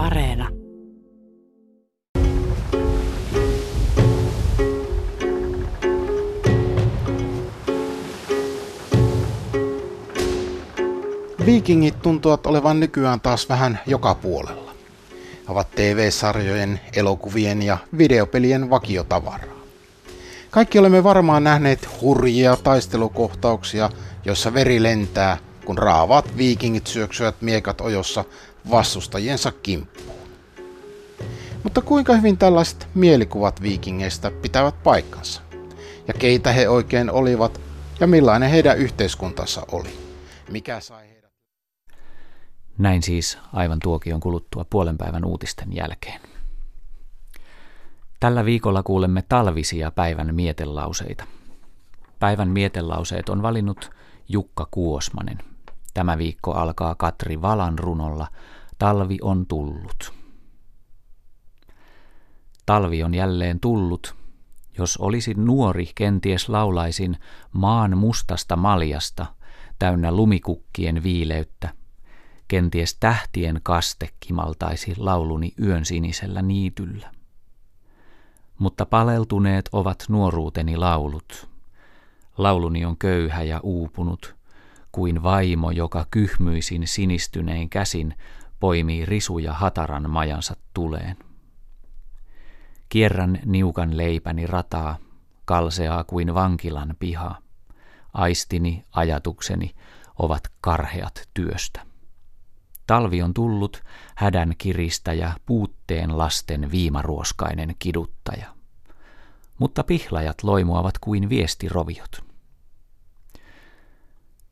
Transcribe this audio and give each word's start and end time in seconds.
Areena. 0.00 0.48
Viikingit 11.46 12.02
tuntuvat 12.02 12.46
olevan 12.46 12.80
nykyään 12.80 13.20
taas 13.20 13.48
vähän 13.48 13.80
joka 13.86 14.14
puolella. 14.14 14.74
He 15.48 15.52
ovat 15.52 15.70
TV-sarjojen, 15.70 16.80
elokuvien 16.96 17.62
ja 17.62 17.78
videopelien 17.98 18.70
vakiotavaraa. 18.70 19.60
Kaikki 20.50 20.78
olemme 20.78 21.04
varmaan 21.04 21.44
nähneet 21.44 21.88
hurjia 22.00 22.56
taistelukohtauksia, 22.56 23.90
joissa 24.24 24.54
veri 24.54 24.82
lentää, 24.82 25.38
kun 25.64 25.78
raavaat 25.78 26.36
viikingit 26.36 26.86
syöksyvät 26.86 27.34
miekat 27.40 27.80
ojossa 27.80 28.24
vastustajiensa 28.70 29.52
kimppuun. 29.52 30.20
Mutta 31.64 31.80
kuinka 31.80 32.16
hyvin 32.16 32.38
tällaiset 32.38 32.88
mielikuvat 32.94 33.62
viikingeistä 33.62 34.30
pitävät 34.30 34.82
paikkansa? 34.82 35.42
Ja 36.08 36.14
keitä 36.14 36.52
he 36.52 36.68
oikein 36.68 37.10
olivat 37.10 37.60
ja 38.00 38.06
millainen 38.06 38.50
heidän 38.50 38.78
yhteiskuntansa 38.78 39.66
oli? 39.72 39.98
Mikä 40.50 40.80
sai 40.80 41.08
heidät? 41.08 41.32
Näin 42.78 43.02
siis 43.02 43.38
aivan 43.52 43.78
tuokion 43.82 44.20
kuluttua 44.20 44.64
puolen 44.70 44.98
päivän 44.98 45.24
uutisten 45.24 45.76
jälkeen. 45.76 46.20
Tällä 48.20 48.44
viikolla 48.44 48.82
kuulemme 48.82 49.24
talvisia 49.28 49.90
päivän 49.90 50.34
mietelauseita. 50.34 51.24
Päivän 52.18 52.48
mietelauseet 52.48 53.28
on 53.28 53.42
valinnut 53.42 53.90
Jukka 54.28 54.68
Kuosmanen. 54.70 55.38
Tämä 55.94 56.18
viikko 56.18 56.52
alkaa 56.52 56.94
Katri 56.94 57.42
Valan 57.42 57.78
runolla 57.78 58.26
Talvi 58.78 59.18
on 59.22 59.46
tullut. 59.46 60.12
Talvi 62.66 63.02
on 63.02 63.14
jälleen 63.14 63.60
tullut. 63.60 64.14
Jos 64.78 64.96
olisin 64.96 65.46
nuori, 65.46 65.90
kenties 65.94 66.48
laulaisin 66.48 67.16
maan 67.52 67.98
mustasta 67.98 68.56
maljasta, 68.56 69.26
täynnä 69.78 70.12
lumikukkien 70.12 71.02
viileyttä. 71.02 71.68
Kenties 72.48 72.94
tähtien 72.94 73.60
kaste 73.62 74.08
kimaltaisi 74.20 74.94
lauluni 74.96 75.52
yön 75.62 75.84
sinisellä 75.84 76.42
niityllä 76.42 77.10
mutta 78.60 78.86
paleltuneet 78.86 79.68
ovat 79.72 80.04
nuoruuteni 80.08 80.76
laulut. 80.76 81.48
Lauluni 82.38 82.84
on 82.84 82.96
köyhä 82.96 83.42
ja 83.42 83.60
uupunut, 83.62 84.36
kuin 84.92 85.22
vaimo, 85.22 85.70
joka 85.70 86.06
kyhmyisin 86.10 86.88
sinistynein 86.88 87.70
käsin 87.70 88.14
poimii 88.60 89.04
risuja 89.04 89.52
hataran 89.52 90.10
majansa 90.10 90.56
tuleen. 90.74 91.16
Kierrän 92.88 93.40
niukan 93.44 93.96
leipäni 93.96 94.46
rataa, 94.46 94.98
kalseaa 95.44 96.04
kuin 96.04 96.34
vankilan 96.34 96.96
piha. 96.98 97.36
Aistini, 98.14 98.84
ajatukseni 98.92 99.74
ovat 100.18 100.42
karheat 100.60 101.28
työstä. 101.34 101.86
Talvi 102.86 103.22
on 103.22 103.34
tullut, 103.34 103.82
hädän 104.16 104.54
kiristäjä, 104.58 105.32
puutteen 105.46 106.18
lasten 106.18 106.70
viimaruoskainen 106.70 107.74
kiduttaja. 107.78 108.54
Mutta 109.58 109.84
pihlajat 109.84 110.42
loimuavat 110.42 110.98
kuin 110.98 111.28
viestiroviot. 111.28 112.29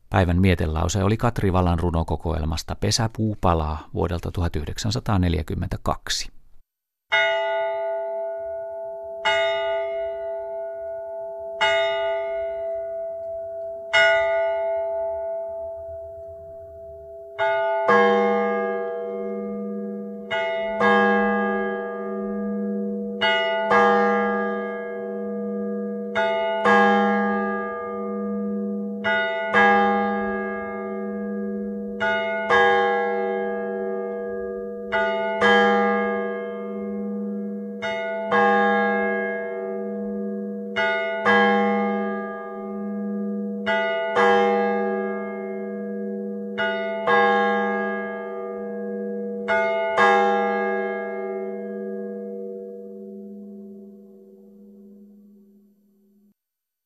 Päivän 0.09 0.41
mietelause 0.41 1.03
oli 1.03 1.17
Katri 1.17 1.53
Valan 1.53 1.79
runokokoelmasta 1.79 2.75
Pesäpuu 2.75 3.37
palaa 3.41 3.89
vuodelta 3.93 4.31
1942. 4.31 6.29